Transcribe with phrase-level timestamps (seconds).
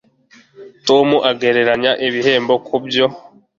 [0.87, 3.05] tom agereranya ibihembo kubyo